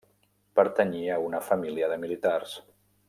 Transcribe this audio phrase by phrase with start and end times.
[0.59, 2.57] Pertanyia a una família de militars.